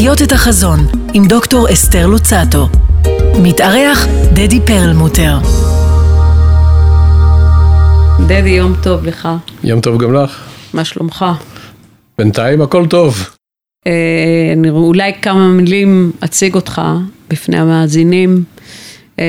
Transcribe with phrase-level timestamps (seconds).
[0.00, 0.78] לחיות את החזון
[1.14, 2.68] עם דוקטור אסתר לוצטו.
[3.42, 5.38] מתארח דדי פרלמוטר.
[8.26, 9.28] דדי, יום טוב לך.
[9.64, 10.40] יום טוב גם לך.
[10.74, 11.24] מה שלומך?
[12.18, 13.30] בינתיים הכל טוב.
[13.86, 16.82] אה, אני אולי כמה מילים אציג אותך
[17.30, 18.44] בפני המאזינים.
[19.20, 19.26] אה,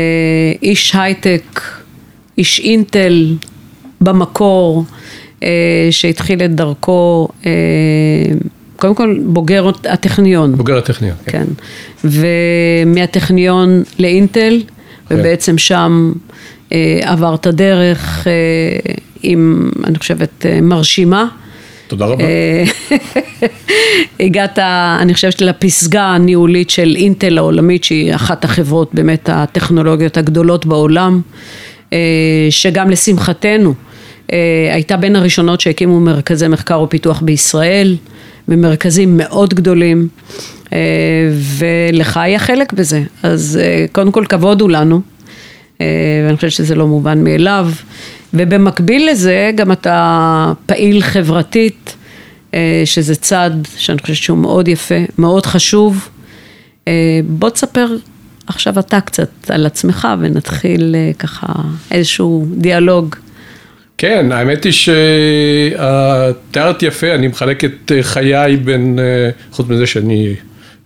[0.64, 1.62] איש הייטק,
[2.38, 3.36] איש אינטל
[4.02, 4.84] במקור,
[5.44, 7.52] אה, שהתחיל את דרכו, אה,
[8.76, 10.56] קודם כל בוגר הטכניון.
[10.56, 11.16] בוגר הטכניון.
[11.26, 11.46] כן.
[12.04, 14.62] ומהטכניון לאינטל,
[15.10, 15.16] כן.
[15.16, 16.12] ובעצם שם
[16.74, 21.28] אה, עברת דרך אה, עם, אני חושבת, אה, מרשימה.
[21.88, 22.24] תודה רבה.
[24.20, 24.60] הגעת,
[25.00, 31.22] אני חושבת, לפסגה הניהולית של אינטל העולמית, שהיא אחת החברות באמת הטכנולוגיות הגדולות בעולם,
[31.94, 31.98] אה,
[32.50, 33.74] שגם לשמחתנו
[34.32, 37.96] אה, הייתה בין הראשונות שהקימו מרכזי מחקר ופיתוח בישראל,
[38.48, 40.08] במרכזים מאוד גדולים,
[40.74, 40.80] אה,
[41.58, 43.02] ולך היה חלק בזה.
[43.24, 43.60] אז
[43.92, 45.02] קודם כל כבוד הוא לנו.
[46.26, 47.70] ואני חושבת שזה לא מובן מאליו.
[48.34, 51.96] ובמקביל לזה גם אתה פעיל חברתית,
[52.86, 56.10] שזה צד שאני חושבת שהוא מאוד יפה, מאוד חשוב.
[56.88, 56.94] אה,
[57.28, 57.88] בוא תספר
[58.48, 61.48] עכשיו אתה קצת על עצמך ונתחיל אה, ככה
[61.92, 63.16] איזשהו דיאלוג.
[63.98, 64.74] כן, האמת היא
[66.50, 70.36] שתיארת יפה, אני מחלק את אה, חיי בין, אה, חוץ מזה שאני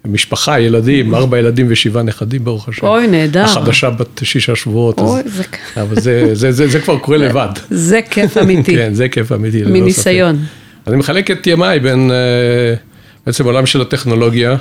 [0.07, 2.87] משפחה, ילדים, ארבע ילדים ושבעה נכדים ברוך השם.
[2.87, 3.43] אוי, נהדר.
[3.43, 4.99] החדשה בת שישה שבועות.
[4.99, 5.43] אז- אוי, זה-
[5.81, 7.47] אבל זה, זה, זה, זה כבר קורה לבד.
[7.69, 9.63] זה כיף אמיתי, כן, זה כיף אמיתי.
[9.63, 10.35] מניסיון.
[10.35, 10.64] ספק.
[10.87, 12.75] אני מחלק את ימיי בין אה,
[13.25, 14.55] בעצם עולם של הטכנולוגיה,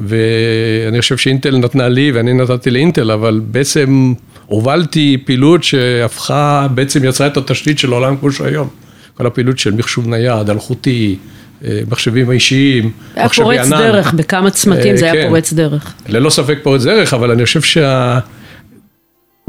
[0.00, 4.14] ואני חושב שאינטל נתנה לי ואני נתתי לאינטל, אבל בעצם
[4.46, 8.68] הובלתי פעילות שהפכה, בעצם יצרה את התשתית של העולם כמו שהוא היום.
[9.14, 11.16] כל הפעילות של מחשוב נייד, אלחוטי,
[11.64, 13.78] אה, מחשבים אישיים, היה מחשבי פורץ ענן.
[13.78, 15.28] דרך, בכמה צמתים אה, זה היה כן.
[15.28, 15.94] פורץ דרך.
[16.08, 18.18] ללא ספק פורץ דרך, אבל אני חושב שה...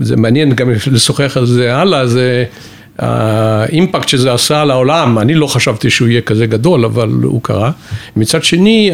[0.01, 2.45] זה מעניין גם לשוחח על זה הלאה, זה
[2.99, 7.71] האימפקט שזה עשה על העולם, אני לא חשבתי שהוא יהיה כזה גדול, אבל הוא קרה.
[8.15, 8.91] מצד שני,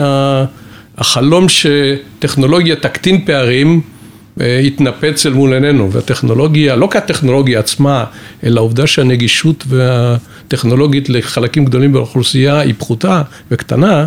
[0.97, 3.81] החלום שטכנולוגיה תקטין פערים,
[4.41, 8.05] אה, התנפץ אל מול עינינו, והטכנולוגיה, לא כהטכנולוגיה עצמה,
[8.43, 14.05] אלא העובדה שהנגישות והטכנולוגית לחלקים גדולים באוכלוסייה היא פחותה וקטנה,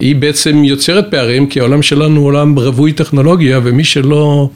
[0.00, 4.50] היא בעצם יוצרת פערים, כי העולם שלנו הוא עולם רווי טכנולוגיה, ומי שלא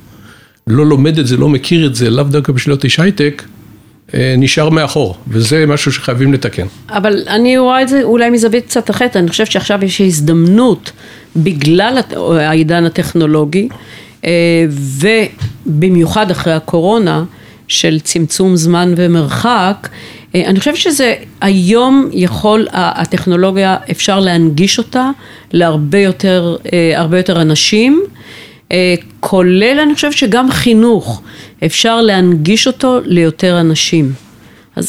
[0.66, 3.42] לא לומד את זה, לא מכיר את זה, לאו דווקא בשביל להיות איש הייטק,
[4.14, 6.66] נשאר מאחור, וזה משהו שחייבים לתקן.
[6.88, 10.92] אבל אני רואה את זה אולי מזווית קצת אחרת, אני חושבת שעכשיו יש הזדמנות
[11.36, 11.98] בגלל
[12.40, 13.68] העידן הטכנולוגי,
[14.24, 14.30] אה,
[15.66, 17.24] ובמיוחד אחרי הקורונה,
[17.68, 19.88] של צמצום זמן ומרחק,
[20.34, 25.10] אה, אני חושבת שזה היום יכול, הטכנולוגיה אפשר להנגיש אותה
[25.52, 28.04] להרבה יותר, אה, יותר אנשים.
[28.74, 31.22] אה, כולל אני חושבת שגם חינוך,
[31.64, 34.12] אפשר להנגיש אותו ליותר אנשים.
[34.76, 34.88] אז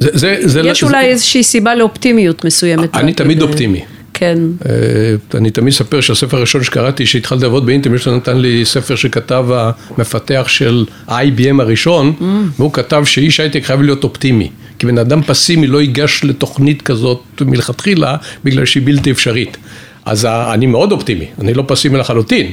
[0.00, 2.94] זה, זה, זה, יש זה, אולי איזושהי סיבה לאופטימיות מסוימת.
[2.94, 3.84] אני תמיד אופטימי.
[4.14, 4.38] כן,
[4.68, 9.46] אה, אני תמיד אספר שהספר הראשון שקראתי, שהתחלתי לעבוד באינטל, מישהו נתן לי ספר שכתב
[9.50, 12.12] המפתח של ה-IBM הראשון,
[12.58, 14.50] והוא כתב שאיש הייטק חייב להיות אופטימי.
[14.78, 19.56] כי בן אדם פסימי לא ייגש לתוכנית כזאת מלכתחילה, בגלל שהיא בלתי אפשרית.
[20.06, 22.46] אז אני מאוד אופטימי, אני לא פסימי לחלוטין,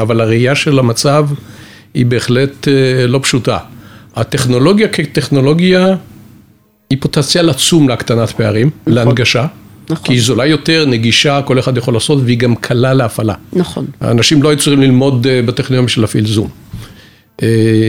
[0.00, 1.28] אבל הראייה של המצב
[1.94, 3.58] היא בהחלט אה, לא פשוטה.
[4.16, 5.96] הטכנולוגיה כטכנולוגיה
[6.90, 9.46] היא פוטנציאל עצום להקטנת פערים, להנגשה.
[9.90, 10.06] נכון.
[10.06, 13.34] כי היא זולה יותר, נגישה, כל אחד יכול לעשות, והיא גם קלה להפעלה.
[13.52, 13.86] נכון.
[14.00, 16.48] האנשים לא היו צריכים ללמוד אה, בטכניון בשביל להפעיל זום.
[17.42, 17.48] אה,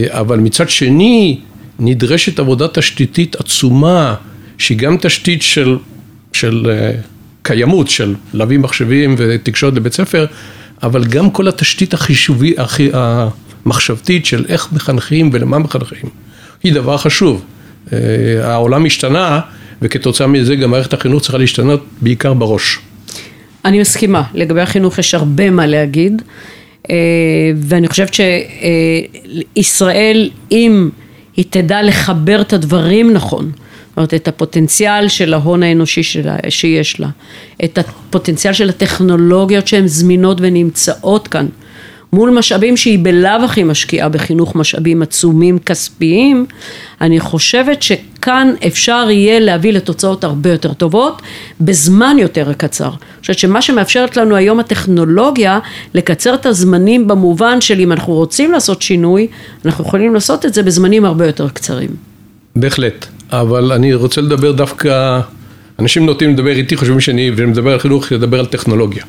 [0.09, 1.39] אבל מצד שני,
[1.79, 4.15] נדרשת עבודה תשתיתית עצומה,
[4.57, 5.77] שהיא גם תשתית של,
[6.33, 6.71] של
[7.49, 10.25] אה, קיימות, של להביא מחשבים ותקשורת לבית ספר,
[10.83, 16.09] אבל גם כל התשתית החישובי, הכי- המחשבתית של איך מחנכים ולמה מחנכים,
[16.63, 17.43] היא דבר חשוב.
[17.93, 17.97] אה,
[18.43, 19.39] העולם השתנה,
[19.81, 22.79] וכתוצאה מזה גם מערכת החינוך צריכה להשתנות בעיקר בראש.
[23.65, 26.21] אני מסכימה, לגבי החינוך יש הרבה מה להגיד,
[26.89, 26.95] אה,
[27.57, 28.13] ואני חושבת
[29.57, 30.89] שישראל, אם
[31.35, 33.51] היא תדע לחבר את הדברים נכון,
[33.89, 37.07] זאת אומרת, את הפוטנציאל של ההון האנושי שלה, שיש לה,
[37.63, 41.45] את הפוטנציאל של הטכנולוגיות שהן זמינות ונמצאות כאן,
[42.13, 46.45] מול משאבים שהיא בלאו הכי משקיעה בחינוך משאבים עצומים כספיים,
[47.01, 51.21] אני חושבת שכאן אפשר יהיה להביא לתוצאות הרבה יותר טובות
[51.61, 52.89] בזמן יותר קצר.
[52.89, 55.59] אני חושבת שמה שמאפשרת לנו היום הטכנולוגיה
[55.93, 59.27] לקצר את הזמנים במובן של אם אנחנו רוצים לעשות שינוי,
[59.65, 62.08] אנחנו יכולים לעשות את זה בזמנים הרבה יותר קצרים.
[62.55, 65.19] בהחלט, אבל אני רוצה לדבר דווקא,
[65.79, 69.03] אנשים נוטים לדבר איתי, חושבים שאני, ואני מדבר על חינוך, לדבר על טכנולוגיה.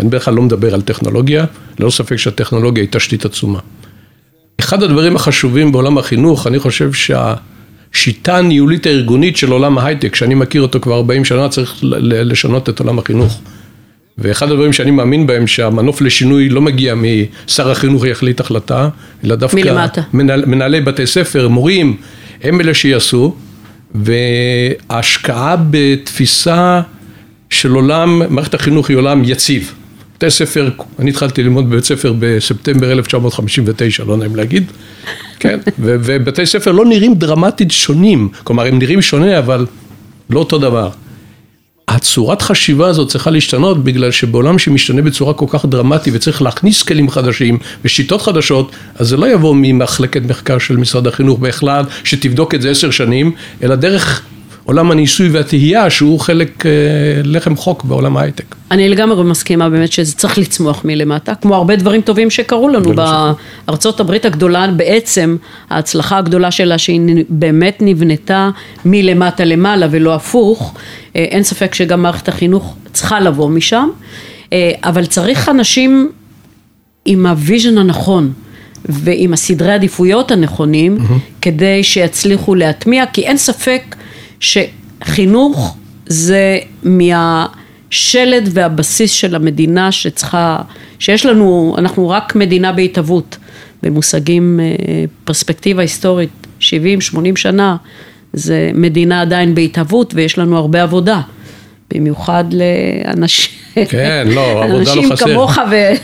[0.00, 1.44] אני בדרך כלל לא מדבר על טכנולוגיה,
[1.78, 3.58] ללא ספק שהטכנולוגיה היא תשתית עצומה.
[4.60, 10.62] אחד הדברים החשובים בעולם החינוך, אני חושב שהשיטה הניהולית הארגונית של עולם ההייטק, שאני מכיר
[10.62, 13.40] אותו כבר 40 שנה, צריך לשנות את עולם החינוך.
[14.18, 18.88] ואחד הדברים שאני מאמין בהם, שהמנוף לשינוי לא מגיע משר החינוך יחליט החלטה,
[19.24, 19.56] אלא דווקא...
[19.56, 20.02] מלמטה.
[20.12, 21.96] מנהל, מנהלי בתי ספר, מורים,
[22.42, 23.34] הם אלה שיעשו,
[23.94, 26.80] וההשקעה בתפיסה
[27.50, 29.74] של עולם, מערכת החינוך היא עולם יציב.
[30.16, 34.64] בתי ספר, אני התחלתי ללמוד בבית ספר בספטמבר 1959, לא נעים להגיד,
[35.38, 39.66] כן, ובתי ספר לא נראים דרמטית שונים, כלומר הם נראים שונה אבל
[40.30, 40.90] לא אותו דבר.
[42.02, 47.10] הצורת חשיבה הזאת צריכה להשתנות בגלל שבעולם שמשתנה בצורה כל כך דרמטית וצריך להכניס כלים
[47.10, 52.62] חדשים ושיטות חדשות, אז זה לא יבוא ממחלקת מחקר של משרד החינוך בכלל, שתבדוק את
[52.62, 53.32] זה עשר שנים,
[53.62, 54.22] אלא דרך
[54.64, 56.70] עולם הניסוי והתהייה שהוא חלק אה,
[57.24, 58.54] לחם חוק בעולם ההייטק.
[58.70, 62.92] אני לגמרי מסכימה באמת שזה צריך לצמוח מלמטה, כמו הרבה דברים טובים שקרו לנו
[63.66, 65.36] בארצות הברית הגדולה, בעצם
[65.70, 68.50] ההצלחה הגדולה שלה שהיא באמת נבנתה
[68.84, 70.74] מלמטה למעלה ולא הפוך,
[71.16, 73.88] אה, אין ספק שגם מערכת החינוך צריכה לבוא משם,
[74.52, 76.10] אה, אבל צריך אנשים
[77.04, 78.32] עם ה vision הנכון.
[78.84, 81.40] ועם הסדרי עדיפויות הנכונים, mm-hmm.
[81.42, 83.96] כדי שיצליחו להטמיע, כי אין ספק
[84.42, 90.58] שחינוך זה מהשלד והבסיס של המדינה שצריכה,
[90.98, 93.36] שיש לנו, אנחנו רק מדינה בהתהוות,
[93.82, 96.30] במושגים, אה, פרספקטיבה היסטורית,
[96.60, 96.64] 70-80
[97.36, 97.76] שנה,
[98.32, 101.20] זה מדינה עדיין בהתהוות ויש לנו הרבה עבודה.
[101.94, 105.26] במיוחד לאנשים, כן, לא, עבודה לא חסר.
[105.26, 105.58] כמוך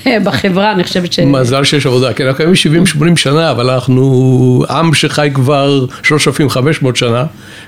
[0.07, 1.19] ובחברה, אני חושבת ש...
[1.19, 7.25] מזל שיש עבודה, כן, אנחנו קיימים 70-80 שנה, אבל אנחנו עם שחי כבר 3,500 שנה,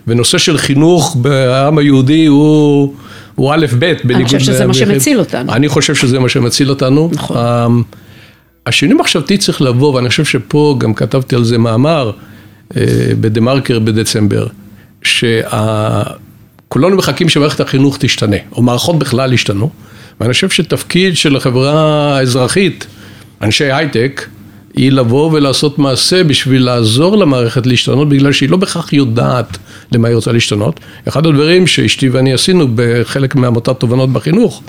[0.06, 2.94] ונושא של חינוך בעם היהודי הוא...
[3.34, 4.14] הוא א' ב', בניגוד...
[4.14, 5.52] אני חושב שזה מה שמציל אותנו.
[5.52, 7.10] אני חושב שזה מה שמציל אותנו.
[7.12, 7.82] נכון.
[8.66, 12.10] השינוי מחשבתי צריך לבוא, ואני חושב שפה גם כתבתי על זה מאמר
[12.76, 12.82] אה,
[13.20, 14.46] בדה מרקר בדצמבר,
[15.02, 16.02] שה...
[16.72, 19.70] כולנו מחכים שמערכת החינוך תשתנה, או מערכות בכלל ישתנו,
[20.20, 22.86] ואני חושב שתפקיד של החברה האזרחית,
[23.42, 24.26] אנשי הייטק,
[24.74, 29.58] היא לבוא ולעשות מעשה בשביל לעזור למערכת להשתנות, בגלל שהיא לא בהכרח יודעת
[29.92, 30.80] למה היא רוצה להשתנות.
[31.08, 34.62] אחד הדברים שאשתי ואני עשינו בחלק מעמותת תובנות בחינוך,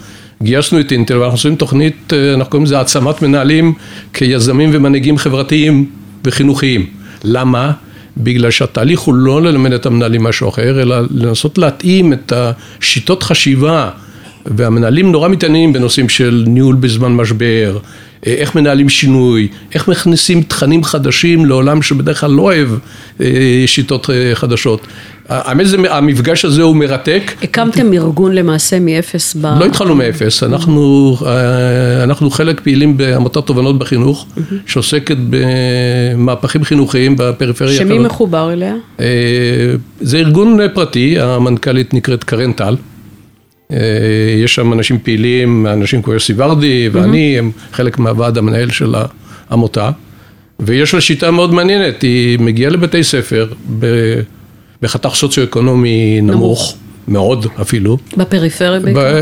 [0.44, 3.74] גייסנו את אינטל ואנחנו עושים תוכנית, אנחנו קוראים לזה העצמת מנהלים
[4.13, 5.89] כיזמים ומנהיגים חברתיים
[6.25, 6.86] וחינוכיים.
[7.24, 7.71] למה?
[8.17, 13.89] בגלל שהתהליך הוא לא ללמד את המנהלים משהו אחר, אלא לנסות להתאים את השיטות חשיבה,
[14.45, 17.77] והמנהלים נורא מתעניינים בנושאים של ניהול בזמן משבר,
[18.25, 22.69] איך מנהלים שינוי, איך מכניסים תכנים חדשים לעולם שבדרך כלל לא אוהב
[23.21, 24.88] אה, שיטות אה, חדשות.
[25.29, 27.31] האמת זה, המפגש הזה הוא מרתק.
[27.44, 29.45] הקמתם ארגון למעשה מאפס ב...
[29.45, 34.25] לא התחלנו מאפס, אנחנו, אה, אנחנו חלק פעילים בעמותת תובנות בחינוך,
[34.65, 37.77] שעוסקת במהפכים חינוכיים בפריפריה.
[37.77, 38.75] שמי מחובר אליה?
[40.01, 42.75] זה ארגון פרטי, המנכ"לית נקראת קרן טל.
[44.44, 48.95] יש שם אנשים פעילים, אנשים כמו יוסי ורדי ואני, הם חלק מהוועד המנהל של
[49.50, 49.91] העמותה.
[50.59, 53.47] ויש לה שיטה מאוד מעניינת, היא מגיעה לבתי ספר
[54.81, 56.75] בחתך סוציו-אקונומי נמוך, נמוך,
[57.07, 57.97] מאוד אפילו.
[58.18, 59.16] בפריפריה בעיקר?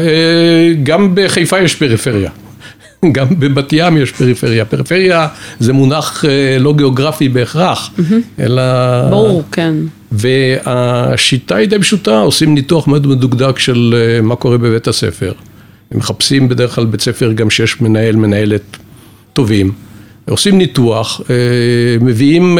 [0.84, 2.29] גם בחיפה יש פריפריה.
[3.12, 4.65] גם בבת ים יש פריפריה.
[4.65, 5.27] פריפריה
[5.60, 6.25] זה מונח
[6.60, 7.91] לא גיאוגרפי בהכרח.
[8.39, 8.63] אלא...
[9.10, 9.75] ברור, כן.
[10.12, 15.32] והשיטה היא די פשוטה, עושים ניתוח מאוד מדוקדק של מה קורה בבית הספר.
[15.92, 18.78] מחפשים בדרך כלל בית ספר גם שיש מנהל, מנהלת
[19.34, 19.72] טובים.
[20.30, 21.22] עושים ניתוח,
[22.01, 22.58] מביאים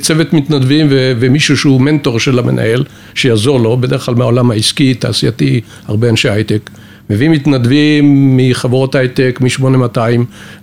[0.00, 2.84] צוות מתנדבים ומישהו שהוא מנטור של המנהל,
[3.14, 6.70] שיעזור לו, בדרך כלל מהעולם העסקי, תעשייתי, הרבה אנשי הייטק.
[7.12, 9.98] מביאים מתנדבים מחברות הייטק, מ-8200,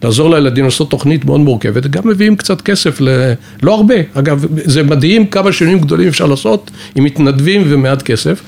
[0.04, 3.34] לעזור לילדים לעשות תוכנית מאוד מורכבת, גם מביאים קצת כסף, ל...
[3.64, 8.42] לא הרבה, אגב, זה מדהים כמה שינויים גדולים אפשר לעשות עם מתנדבים ומעט כסף.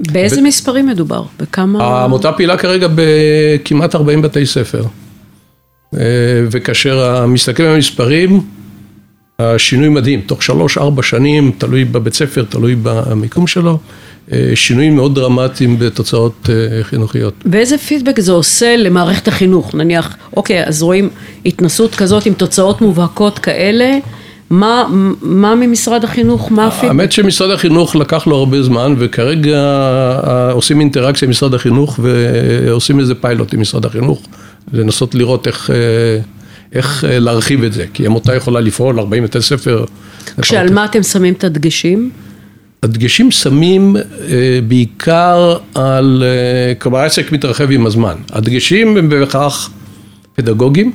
[0.00, 0.44] באיזה ו...
[0.44, 1.22] מספרים מדובר?
[1.40, 1.84] בכמה...
[1.84, 4.84] העמותה פעילה כרגע בכמעט 40 בתי ספר.
[6.50, 8.40] וכאשר מסתכלים על המספרים,
[9.38, 13.78] השינוי מדהים, תוך שלוש-ארבע שנים, תלוי בבית ספר, תלוי במיקום שלו,
[14.32, 17.34] אה, שינויים מאוד דרמטיים בתוצאות אה, חינוכיות.
[17.44, 19.74] ואיזה פידבק זה עושה למערכת החינוך?
[19.74, 21.08] נניח, אוקיי, אז רואים
[21.46, 23.98] התנסות כזאת עם תוצאות מובהקות כאלה,
[24.50, 24.84] מה,
[25.22, 26.88] מה ממשרד החינוך, מה הפידבק?
[26.88, 33.00] האמת שמשרד החינוך לקח לו הרבה זמן וכרגע אה, עושים אינטראקציה עם משרד החינוך ועושים
[33.00, 34.22] איזה פיילוט עם משרד החינוך
[34.72, 35.76] לנסות לראות איך, אה,
[36.76, 39.84] איך אה, להרחיב את זה כי עמותה יכולה לפעול 40 בתי ספר.
[40.42, 42.10] כשעל מה אתם שמים את הדגשים?
[42.82, 43.96] הדגשים שמים
[44.68, 46.24] בעיקר על,
[46.78, 49.70] כלומר העסק מתרחב עם הזמן, הדגשים הם בהכרח
[50.34, 50.92] פדגוגיים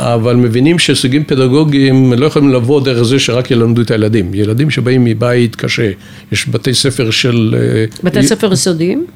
[0.00, 4.34] אבל מבינים שהישגים פדגוגיים לא יכולים לבוא דרך זה שרק ילמדו את הילדים.
[4.34, 5.90] ילדים שבאים מבית קשה,
[6.32, 7.54] יש בתי ספר של...
[7.58, 9.06] אה, בתי ספר יסודיים?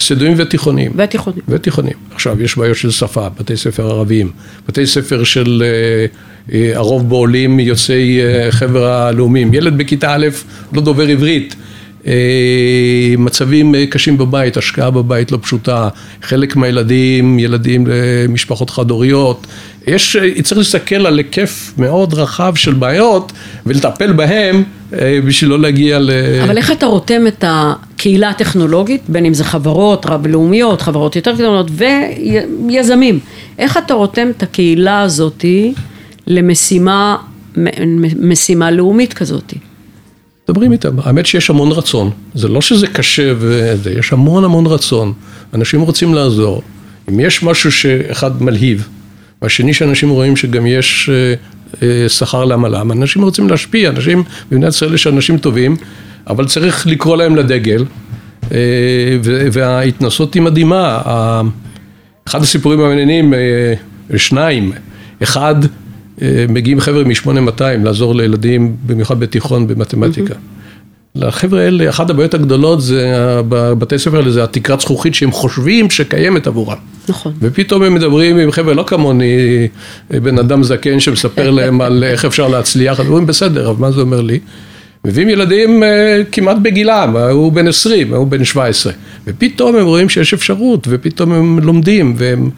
[0.00, 0.92] יסודיים ותיכוניים.
[0.96, 1.42] ותיכוניים.
[1.48, 1.96] ותיכוניים.
[2.14, 4.30] עכשיו, יש בעיות של שפה, בתי ספר ערביים,
[4.68, 6.06] בתי ספר של אה,
[6.54, 9.54] אה, הרוב בעולים יוצאי חבר הלאומים.
[9.54, 10.26] ילד בכיתה א'
[10.72, 11.54] לא דובר עברית.
[13.18, 15.88] מצבים קשים בבית, השקעה בבית לא פשוטה,
[16.22, 19.46] חלק מהילדים, ילדים למשפחות חד-הוריות,
[19.86, 23.32] יש, צריך להסתכל על היקף מאוד רחב של בעיות
[23.66, 26.10] ולטפל בהם אה, בשביל לא להגיע ל...
[26.44, 27.44] אבל איך אתה רותם את
[28.06, 31.70] הקהילה הטכנולוגית, בין אם זה חברות רב-לאומיות, חברות יותר גדולות
[32.66, 33.18] ויזמים,
[33.58, 35.74] איך אתה רותם את הקהילה הזאתי
[36.26, 37.16] למשימה
[38.20, 39.56] משימה לאומית כזאתי?
[40.48, 45.12] מדברים איתם, האמת שיש המון רצון, זה לא שזה קשה וזה, יש המון המון רצון,
[45.54, 46.62] אנשים רוצים לעזור,
[47.08, 48.88] אם יש משהו שאחד מלהיב
[49.42, 51.34] והשני שאנשים רואים שגם יש אה,
[51.82, 55.76] אה, שכר לעמלם, אנשים רוצים להשפיע, אנשים, במדינת ישראל יש אנשים טובים,
[56.26, 57.84] אבל צריך לקרוא להם לדגל,
[58.52, 58.58] אה,
[59.52, 61.00] וההתנסות היא מדהימה.
[62.28, 63.34] אחד הסיפורים המעניינים,
[64.16, 64.72] שניים,
[65.22, 65.54] אחד,
[66.48, 70.34] מגיעים חבר'ה מ-8200 לעזור לילדים, במיוחד בתיכון, במתמטיקה.
[70.34, 70.56] Mm-hmm.
[71.16, 73.14] לחבר'ה האלה, אחת הבעיות הגדולות זה,
[73.48, 76.76] בבתי ספר האלה, זה התקרת זכוכית שהם חושבים שקיימת עבורם.
[77.08, 77.32] נכון.
[77.40, 79.68] ופתאום הם מדברים עם חבר'ה לא כמוני,
[80.10, 84.00] בן אדם זקן שמספר להם על איך אפשר להצליח, הם אומרים בסדר, אבל מה זה
[84.00, 84.38] אומר לי?
[85.04, 88.92] מביאים ילדים אה, כמעט בגילם, הוא בן 20, הוא בן 17,
[89.26, 92.50] ופתאום הם רואים שיש אפשרות, ופתאום הם לומדים, והם...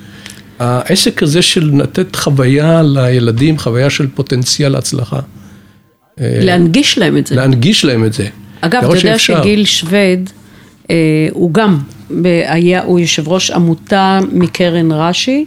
[0.59, 5.21] העסק הזה של לתת חוויה לילדים, חוויה של פוטנציאל הצלחה.
[6.18, 7.35] להנגיש להם את זה.
[7.35, 8.28] להנגיש להם את זה.
[8.61, 10.30] אגב, אתה יודע שגיל שווד,
[10.90, 10.97] אה,
[11.30, 11.78] הוא גם,
[12.25, 15.45] היה, הוא יושב ראש עמותה מקרן רש"י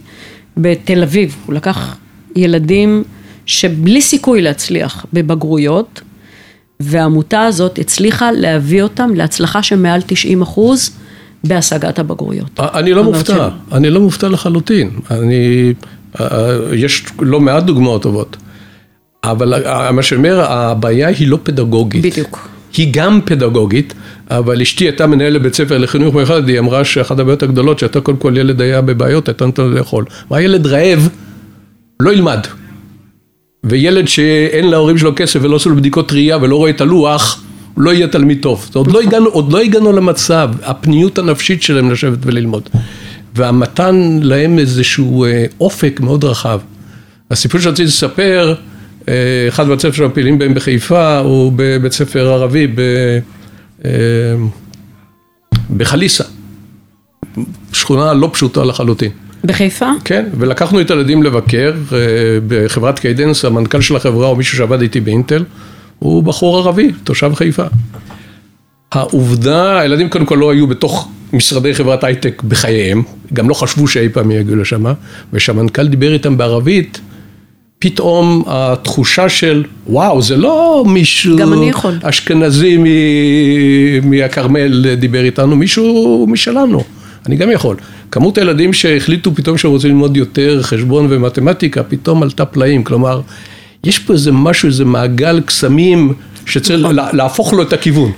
[0.56, 1.96] בתל אביב, הוא לקח
[2.36, 3.04] ילדים
[3.46, 6.00] שבלי סיכוי להצליח בבגרויות,
[6.82, 10.90] והעמותה הזאת הצליחה להביא אותם להצלחה של מעל 90 אחוז
[11.44, 12.60] בהשגת הבגרויות.
[12.60, 14.90] אני לא מופתע, אני לא מופתע לחלוטין.
[15.10, 15.72] אני,
[16.72, 18.36] יש לא מעט דוגמאות טובות.
[19.24, 19.62] אבל
[19.92, 22.02] מה שאומר, הבעיה היא לא פדגוגית.
[22.02, 22.48] בדיוק.
[22.76, 23.94] היא גם פדגוגית,
[24.30, 28.16] אבל אשתי הייתה מנהלת בית ספר לחינוך מיוחד, היא אמרה שאחת הבעיות הגדולות, שאתה קודם
[28.16, 30.04] כל ילד היה בבעיות, הייתה נותן לו לאכול.
[30.30, 31.08] והילד רעב,
[32.00, 32.46] לא ילמד.
[33.64, 37.42] וילד שאין להורים שלו כסף ולא עושה לו בדיקות ראייה ולא רואה את הלוח,
[37.76, 38.70] לא יהיה תלמיד טוב.
[38.74, 42.68] עוד לא הגענו, עוד לא הגענו למצב, הפניות הנפשית שלהם לשבת וללמוד.
[43.34, 46.60] והמתן להם איזשהו אה, אופק מאוד רחב.
[47.30, 48.54] הסיפור שרציתי לספר,
[49.08, 49.14] אה,
[49.48, 52.80] אחד מבתי הספר שהפעילים בהם בחיפה הוא בבית ספר ערבי ב,
[53.84, 53.90] אה,
[55.76, 56.24] בחליסה,
[57.72, 59.10] שכונה לא פשוטה לחלוטין.
[59.44, 59.90] בחיפה?
[60.04, 61.98] כן, ולקחנו את הילדים לבקר אה,
[62.48, 65.44] בחברת Cadence, המנכ"ל של החברה או מישהו שעבד איתי באינטל,
[65.98, 67.64] הוא בחור ערבי, תושב חיפה.
[68.92, 74.08] העובדה, הילדים קודם כל לא היו בתוך משרדי חברת הייטק בחייהם, גם לא חשבו שאי
[74.08, 74.84] פעם יגיעו לשם,
[75.32, 77.00] ושהמנכ"ל דיבר איתם בערבית,
[77.78, 81.38] פתאום התחושה של וואו זה לא מישהו
[82.02, 82.78] אשכנזי
[84.02, 86.84] מהכרמל דיבר איתנו, מישהו משלנו,
[87.26, 87.76] אני גם יכול.
[88.10, 93.20] כמות הילדים שהחליטו פתאום שהם רוצים ללמוד יותר חשבון ומתמטיקה, פתאום עלתה פלאים, כלומר
[93.84, 96.14] יש פה איזה משהו, איזה מעגל קסמים
[96.46, 96.96] שצריך נכון.
[97.16, 98.12] להפוך לו את הכיוון.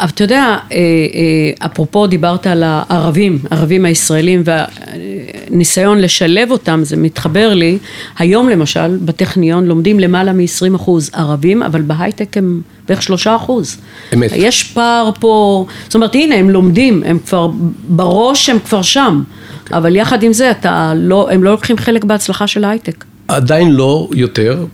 [0.00, 6.96] אבל אתה יודע, אה, אה, אפרופו דיברת על הערבים, הערבים הישראלים והניסיון לשלב אותם, זה
[6.96, 7.78] מתחבר לי,
[8.18, 13.76] היום למשל בטכניון לומדים למעלה מ-20 אחוז ערבים, אבל בהייטק הם בערך שלושה אחוז.
[14.14, 14.30] אמת.
[14.34, 17.50] יש פער פה, זאת אומרת הנה הם לומדים, הם כבר,
[17.88, 19.22] בראש הם כבר שם,
[19.66, 19.76] okay.
[19.76, 23.04] אבל יחד עם זה אתה לא, הם לא לוקחים חלק בהצלחה של ההייטק.
[23.28, 24.64] עדיין לא יותר,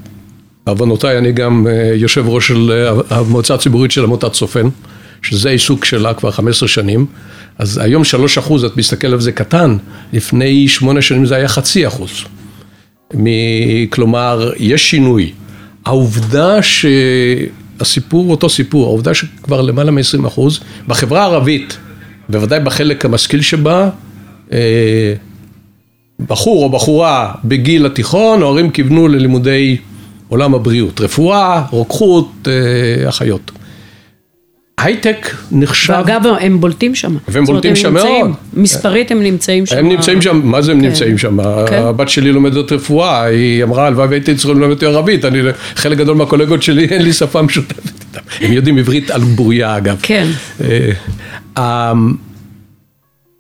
[0.67, 4.69] בעוונותיי אני גם אה, יושב ראש של המועצה הציבורית של עמותת צופן.
[5.27, 7.07] שזה העיסוק שלה כבר 15 שנים,
[7.59, 9.77] אז היום 3 אחוז, את מסתכל על זה קטן,
[10.13, 12.11] לפני 8 שנים זה היה חצי אחוז.
[13.91, 15.33] כלומר, יש שינוי,
[15.85, 21.79] העובדה שהסיפור אותו סיפור, העובדה שכבר למעלה מ-20 אחוז, בחברה הערבית,
[22.29, 23.91] בוודאי בחלק המשכיל שבה,
[24.53, 25.15] אה,
[26.27, 29.77] בחור או בחורה בגיל התיכון, ההורים כיוונו ללימודי
[30.29, 33.51] עולם הבריאות, רפואה, רוקחות, אה, אחיות.
[34.81, 35.93] הייטק נחשב...
[35.93, 37.09] ואגב, הם בולטים שם.
[37.11, 38.31] והם זאת אומרת, בולטים הם שם נמצאים- מאוד.
[38.55, 39.79] מספרית הם נמצאים שם.
[39.79, 40.87] הם נמצאים שם, מה זה הם כן.
[40.87, 41.39] נמצאים שם?
[41.69, 41.75] כן.
[41.83, 45.39] הבת שלי לומדת רפואה, היא אמרה, הלוואי והייתי צריך ללמד ערבית, אני,
[45.77, 48.21] חלק גדול מהקולגות שלי אין לי שפה משותפת איתם.
[48.47, 49.99] הם יודעים עברית על בוריה אגב.
[50.03, 50.27] כן.
[50.65, 50.91] אה,
[51.59, 51.93] אה,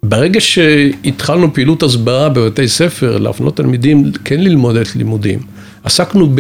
[0.03, 5.39] ברגע שהתחלנו פעילות הסברה בבתי ספר, להפנות תלמידים כן ללמוד את לימודים,
[5.85, 6.35] עסקנו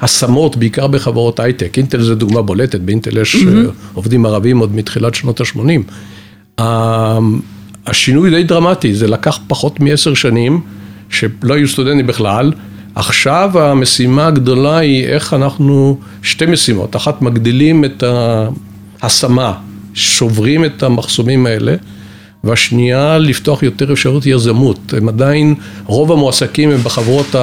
[0.00, 3.62] בהשמות, בעיקר בחברות הייטק, אינטל זה דוגמה בולטת, באינטל יש אה,
[3.94, 6.60] עובדים ערבים עוד מתחילת שנות ה-80.
[7.86, 10.60] השינוי די דרמטי, זה לקח פחות מעשר שנים,
[11.10, 12.52] שלא היו סטודנטים בכלל,
[12.94, 18.04] עכשיו המשימה הגדולה היא איך אנחנו, שתי משימות, אחת מגדילים את
[19.02, 19.52] ההשמה,
[19.94, 21.74] שוברים את המחסומים האלה,
[22.44, 24.94] והשנייה לפתוח יותר אפשרות יזמות.
[24.96, 25.54] הם עדיין,
[25.86, 27.34] רוב המועסקים הם בחברות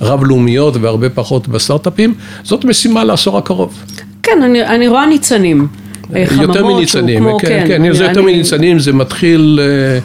[0.00, 3.84] הרב-לאומיות והרבה פחות בסטארט-אפים, זאת משימה לעשור הקרוב.
[4.22, 5.66] כן, אני, אני רואה ניצנים.
[6.16, 9.98] אה, חממות יותר מניצנים, כמו- כן, כן, זה יותר אני- מניצנים, זה מתחיל, אה,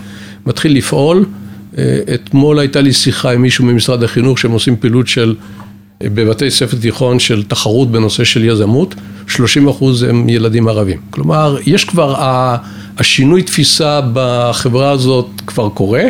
[0.45, 1.25] מתחיל לפעול.
[1.77, 1.83] אה,
[2.13, 5.35] אתמול הייתה לי שיחה עם מישהו ממשרד החינוך שהם עושים פעילות של,
[6.03, 8.95] בבתי ספר תיכון של תחרות בנושא של יזמות,
[9.27, 10.97] 30 אחוז הם ילדים ערבים.
[11.09, 12.15] כלומר, יש כבר,
[12.97, 16.03] השינוי תפיסה בחברה הזאת כבר קורה,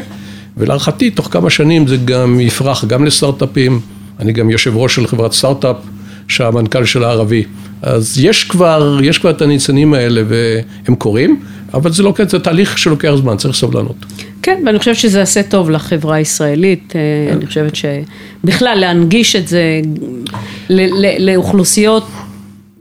[0.58, 3.80] ולהערכתי תוך כמה שנים זה גם יפרח גם לסטארט-אפים,
[4.20, 5.76] אני גם יושב ראש של חברת סטארט-אפ
[6.28, 7.44] שהמנכ"ל שלה ערבי.
[7.82, 11.40] אז יש כבר, יש כבר את הניצנים האלה והם קורים,
[11.74, 13.96] אבל זה לא כן, זה תהליך שלוקח זמן, צריך סבלנות.
[14.42, 16.94] כן, ואני חושבת שזה יעשה טוב לחברה הישראלית.
[16.96, 19.82] אה, אני חושבת שבכלל להנגיש את זה
[21.20, 22.08] לאוכלוסיות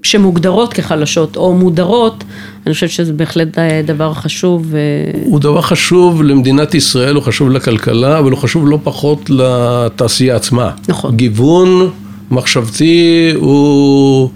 [0.04, 2.24] שמוגדרות כחלשות או מודרות,
[2.66, 4.74] אני חושבת שזה בהחלט אה, דבר חשוב.
[4.74, 4.80] אה,
[5.24, 10.70] הוא דבר חשוב למדינת ישראל, הוא חשוב לכלכלה, אבל הוא חשוב לא פחות לתעשייה עצמה.
[10.88, 11.16] נכון.
[11.16, 11.90] גיוון
[12.30, 14.30] מחשבתי הוא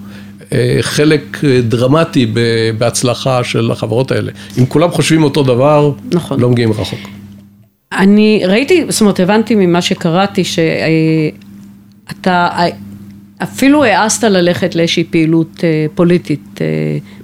[0.52, 2.32] אה, חלק דרמטי
[2.78, 4.32] בהצלחה של החברות האלה.
[4.58, 6.40] אם כולם חושבים אותו דבר, נכון.
[6.40, 7.00] לא מגיעים רחוק.
[7.92, 12.48] אני ראיתי, זאת אומרת, הבנתי ממה שקראתי שאתה
[13.42, 16.66] אפילו העזת ללכת לאיזושהי פעילות אה, פוליטית אה,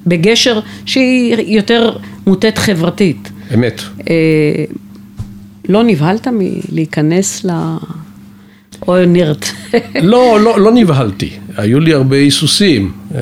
[0.06, 3.30] בגשר שהיא יותר מוטית חברתית.
[3.54, 3.80] אמת.
[4.10, 4.64] אה,
[5.68, 7.50] לא נבהלת מלהיכנס ל...
[8.88, 9.46] או נרט.
[10.02, 12.92] לא, לא, לא נבהלתי, היו לי הרבה היסוסים.
[13.14, 13.20] אה,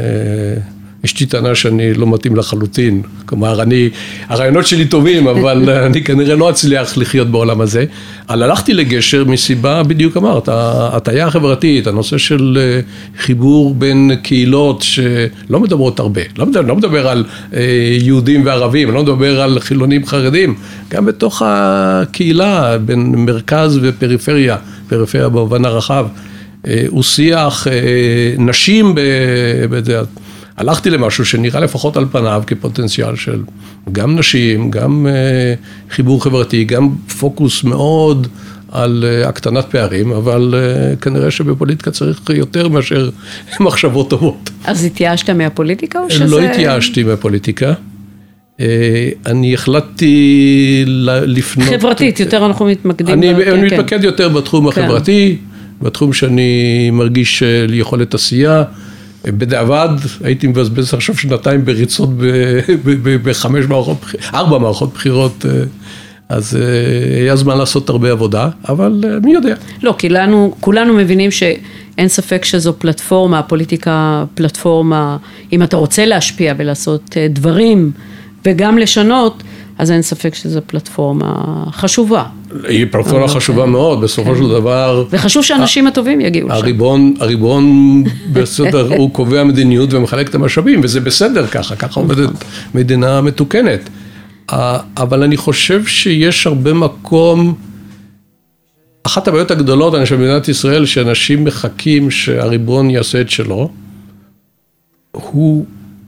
[1.05, 3.89] יש לי טענה שאני לא מתאים לחלוטין, כלומר, אני,
[4.29, 7.85] הרעיונות שלי טובים, אבל אני כנראה לא אצליח לחיות בעולם הזה.
[8.29, 12.81] אבל הלכתי לגשר מסיבה, בדיוק אמרת, ההטייה החברתית, הנושא של אה,
[13.19, 17.61] חיבור בין קהילות שלא מדברות הרבה, לא מדבר, לא מדבר על אה,
[18.01, 20.55] יהודים וערבים, אני לא מדבר על חילונים חרדים,
[20.91, 24.57] גם בתוך הקהילה, בין מרכז ופריפריה,
[24.89, 26.07] פריפריה במובן הרחב,
[26.67, 27.67] אה, הוא שיח
[28.39, 28.95] נשים.
[30.57, 33.43] הלכתי למשהו שנראה לפחות על פניו כפוטנציאל של
[33.93, 35.55] גם נשים, גם אה,
[35.91, 36.89] חיבור חברתי, גם
[37.19, 38.27] פוקוס מאוד
[38.71, 43.11] על אה, הקטנת פערים, אבל אה, כנראה שבפוליטיקה צריך יותר מאשר
[43.61, 44.51] מחשבות טובות.
[44.65, 46.25] אז התייאשת מהפוליטיקה או שזה...
[46.25, 47.73] לא התייאשתי מהפוליטיקה.
[49.27, 51.69] אני החלטתי לפנות...
[51.69, 53.15] חברתית, יותר אנחנו מתמקדים.
[53.15, 53.77] אני, ב- כן, אני כן.
[53.77, 54.83] מתמקד יותר בתחום כן.
[54.83, 55.37] החברתי,
[55.83, 58.65] בתחום שאני מרגיש יכולת עשייה.
[59.27, 59.89] בדיעבד
[60.25, 62.09] הייתי מבזבז עכשיו שנתיים בריצות
[63.23, 64.05] בחמש מערכות,
[64.35, 65.63] ארבע מערכות בחירות, אה,
[66.29, 69.55] אז אה, היה זמן לעשות הרבה עבודה, אבל אה, מי יודע.
[69.83, 75.17] לא, כי לנו, כולנו מבינים שאין ספק שזו פלטפורמה, הפוליטיקה פלטפורמה,
[75.53, 77.93] אם אתה רוצה להשפיע ולעשות דברים
[78.45, 79.43] וגם לשנות,
[79.79, 82.25] אז אין ספק שזו פלטפורמה חשובה.
[82.69, 85.05] היא פלטפורמה חשובה מאוד, בסופו של דבר.
[85.11, 86.57] וחשוב שהאנשים הטובים יגיעו לשם.
[86.57, 87.65] הריבון, הריבון
[88.33, 92.31] בסדר, הוא קובע מדיניות ומחלק את המשאבים, וזה בסדר ככה, ככה עובדת
[92.75, 93.89] מדינה מתוקנת.
[94.97, 97.55] אבל אני חושב שיש הרבה מקום,
[99.03, 103.71] אחת הבעיות הגדולות, אני חושב, במדינת ישראל, שאנשים מחכים שהריבון יעשה את שלו,
[105.13, 105.67] הוא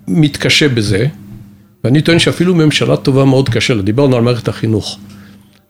[0.08, 1.06] מתקשה בזה,
[1.84, 4.98] ואני טוען שאפילו ממשלה טובה מאוד קשה לה, דיברנו על מערכת החינוך.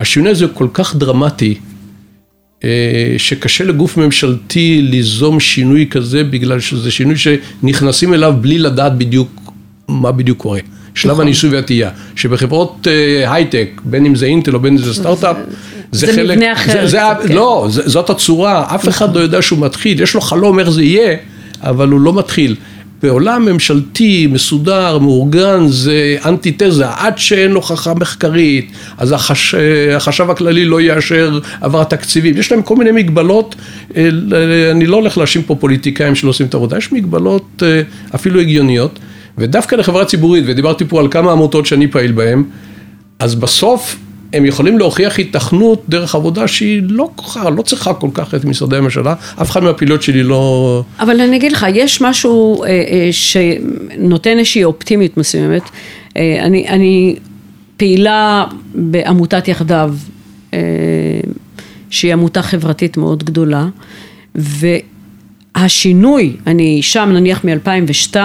[0.00, 1.55] השינוי הזה כל כך דרמטי,
[2.64, 9.53] אה, שקשה לגוף ממשלתי ליזום שינוי כזה בגלל שזה שינוי שנכנסים אליו בלי לדעת בדיוק
[9.88, 10.61] מה בדיוק קורה.
[10.94, 11.24] שלב נכון.
[11.24, 15.37] הניסוי והטעייה, שבחברות אה, הייטק, בין אם זה אינטל או בין אם זה סטארט-אפ,
[15.92, 17.35] זה מבנה אחר זה, זה, קצת, כן.
[17.35, 20.83] לא, זה, זאת הצורה, אף אחד לא יודע שהוא מתחיל, יש לו חלום איך זה
[20.83, 21.16] יהיה,
[21.61, 22.57] אבל הוא לא מתחיל.
[23.05, 29.55] בעולם ממשלתי, מסודר, מאורגן, זה אנטיתזה, עד שאין הוכחה מחקרית, אז החש...
[29.97, 33.55] החשב הכללי לא יאשר העברת תקציבים, יש להם כל מיני מגבלות,
[33.97, 34.09] אה,
[34.71, 37.83] אני לא הולך להאשים פה פוליטיקאים שלא עושים את העבודה, יש מגבלות אה,
[38.14, 38.99] אפילו הגיוניות,
[39.38, 42.43] ודווקא לחברה ציבורית, ודיברתי פה על כמה עמותות שאני פעיל בהן,
[43.19, 43.97] אז בסוף
[44.35, 48.77] הם יכולים להוכיח היתכנות דרך עבודה שהיא לא, כוחה, לא צריכה כל כך את משרדי
[48.77, 50.83] הממשלה, אף אחד מהפעילות שלי לא...
[51.01, 55.62] אבל אני אגיד לך, יש משהו אה, אה, שנותן איזושהי אופטימיות מסוימת.
[56.16, 57.16] אה, אני, אני
[57.77, 58.44] פעילה
[58.75, 59.94] בעמותת יחדיו,
[61.90, 63.66] שהיא עמותה חברתית מאוד גדולה,
[65.55, 68.16] והשינוי, אני שם נניח מ-2002,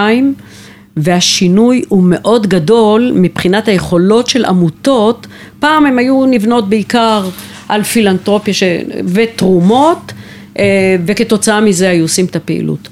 [1.02, 5.26] והשינוי הוא מאוד גדול מבחינת היכולות של עמותות,
[5.58, 7.28] פעם הם היו נבנות בעיקר
[7.68, 8.62] על פילנטרופיה ש...
[9.04, 10.12] ותרומות,
[10.58, 12.88] אה, וכתוצאה מזה היו עושים את הפעילות.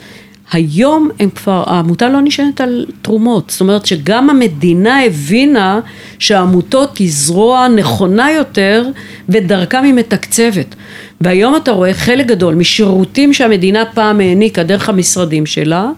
[0.53, 5.81] היום הם כבר, העמותה לא נשענת על תרומות, זאת אומרת שגם המדינה הבינה
[6.19, 8.87] שהעמותות היא זרוע נכונה יותר
[9.29, 10.75] ודרכם היא מתקצבת.
[11.21, 15.91] והיום אתה רואה חלק גדול משירותים שהמדינה פעם העניקה דרך המשרדים שלה,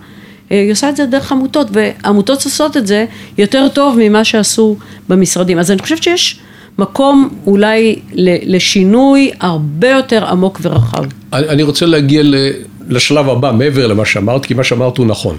[0.50, 3.04] היא עושה את זה דרך עמותות, ועמותות עושות את זה
[3.38, 4.76] יותר טוב ממה שעשו
[5.08, 5.58] במשרדים.
[5.58, 6.40] אז אני חושבת שיש
[6.78, 7.96] מקום אולי
[8.46, 11.04] לשינוי הרבה יותר עמוק ורחב.
[11.32, 12.22] אני רוצה להגיע
[12.88, 15.38] לשלב הבא, מעבר למה שאמרת, כי מה שאמרת הוא נכון.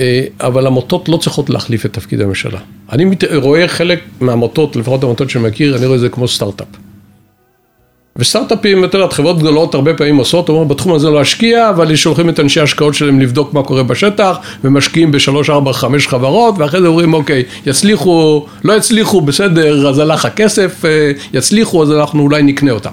[0.00, 2.58] אה, אבל עמותות לא צריכות להחליף את תפקיד הממשלה.
[2.92, 6.87] אני רואה חלק מהעמותות, לפחות העמותות שאני מכיר, אני רואה את זה כמו סטארט-אפ.
[8.18, 12.28] וסטארט-אפים, את יודעת, חברות גדולות הרבה פעמים עושות, אומרות בתחום הזה לא להשקיע, אבל שולחים
[12.28, 16.86] את אנשי ההשקעות שלהם לבדוק מה קורה בשטח, ומשקיעים בשלוש, ארבע, חמש חברות, ואחרי זה
[16.86, 22.70] אומרים, אוקיי, יצליחו, לא יצליחו, בסדר, אז הלך הכסף, אה, יצליחו, אז אנחנו אולי נקנה
[22.70, 22.90] אותם.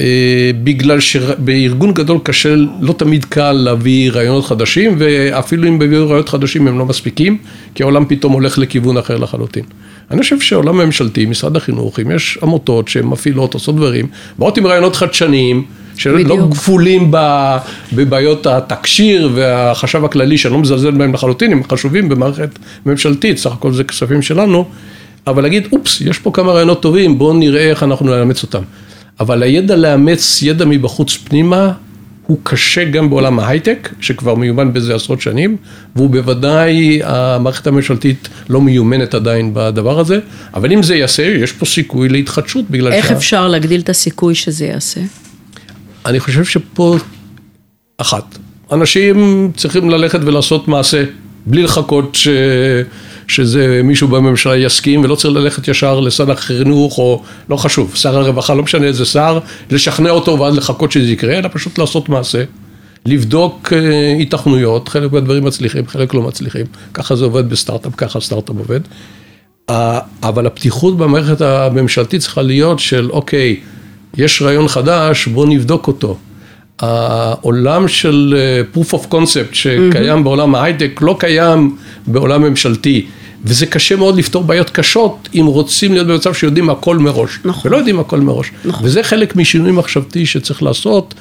[0.00, 6.28] אה, בגלל שבארגון גדול קשה, לא תמיד קל להביא רעיונות חדשים, ואפילו אם יביאו רעיונות
[6.28, 7.38] חדשים הם לא מספיקים,
[7.74, 9.64] כי העולם פתאום הולך לכיוון אחר לחלוטין.
[10.10, 14.06] אני חושב שהעולם הממשלתי, משרד החינוך, אם יש עמותות שהן מפעילות, עושות דברים,
[14.38, 15.64] באות עם רעיונות חדשניים,
[15.96, 16.54] שלא בדיוק.
[16.54, 17.10] כפולים
[17.92, 23.72] בבעיות התקשיר והחשב הכללי, שאני לא מזלזל בהם לחלוטין, הם חשובים במערכת ממשלתית, סך הכל
[23.72, 24.64] זה כספים שלנו,
[25.26, 28.62] אבל להגיד, אופס, יש פה כמה רעיונות טובים, בואו נראה איך אנחנו נאמץ אותם.
[29.20, 31.72] אבל הידע לאמץ ידע מבחוץ פנימה,
[32.30, 35.56] הוא קשה גם בעולם ההייטק, שכבר מיומן בזה עשרות שנים,
[35.96, 40.18] והוא בוודאי, המערכת הממשלתית לא מיומנת עדיין בדבר הזה,
[40.54, 44.34] אבל אם זה ייעשה, יש פה סיכוי להתחדשות, בגלל איך שה- אפשר להגדיל את הסיכוי
[44.34, 45.00] שזה ייעשה?
[46.06, 46.96] אני חושב שפה,
[47.98, 48.38] אחת,
[48.72, 51.04] אנשים צריכים ללכת ולעשות מעשה,
[51.46, 52.28] בלי לחכות ש...
[53.30, 58.54] שזה מישהו בממשלה יסכים, ולא צריך ללכת ישר לשר החינוך, או לא חשוב, שר הרווחה,
[58.54, 59.38] לא משנה איזה שר,
[59.70, 62.44] לשכנע אותו ואז לחכות שזה יקרה, אלא פשוט לעשות מעשה.
[63.06, 68.56] לבדוק אה, היתכנויות, חלק מהדברים מצליחים, חלק לא מצליחים, ככה זה עובד בסטארט-אפ, ככה סטארט-אפ
[68.56, 68.80] עובד.
[70.22, 73.56] אבל הפתיחות במערכת הממשלתית צריכה להיות של אוקיי,
[74.16, 76.16] יש רעיון חדש, בואו נבדוק אותו.
[76.78, 83.06] העולם של אה, proof of concept שקיים בעולם ההייטק לא קיים בעולם ממשלתי.
[83.44, 87.38] וזה קשה מאוד לפתור בעיות קשות אם רוצים להיות במצב שיודעים הכל מראש.
[87.44, 87.70] נכון.
[87.70, 88.52] ולא יודעים הכל מראש.
[88.64, 88.86] נכון.
[88.86, 91.14] וזה חלק משינוי מחשבתי שצריך לעשות,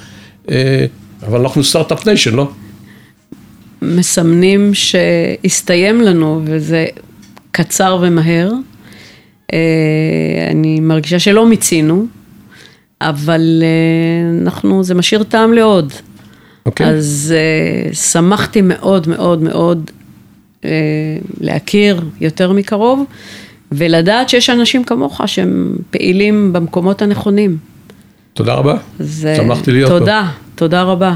[0.52, 0.86] אה,
[1.28, 2.52] אבל אנחנו start-up nation, לא?
[3.82, 6.86] מסמנים שהסתיים לנו, וזה
[7.52, 8.52] קצר ומהר.
[9.54, 12.06] אה, אני מרגישה שלא מיצינו,
[13.02, 15.94] אבל אה, אנחנו, זה משאיר טעם לעוד.
[16.66, 16.88] אוקיי.
[16.88, 19.92] אז אה, שמחתי מאוד מאוד מאוד
[21.40, 23.06] להכיר יותר מקרוב,
[23.72, 27.58] ולדעת שיש אנשים כמוך שהם פעילים במקומות הנכונים.
[28.34, 28.74] תודה רבה.
[29.02, 30.00] אה, שמחתי להיות פה.
[30.00, 31.16] תודה, תודה רבה.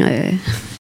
[0.00, 0.30] אה,